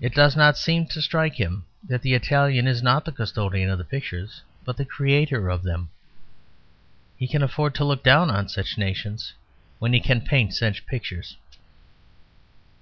[0.00, 3.76] It does not seem to strike him that the Italian is not the custodian of
[3.76, 5.90] the pictures, but the creator of them.
[7.18, 9.34] He can afford to look down on such nations
[9.80, 11.36] when he can paint such pictures.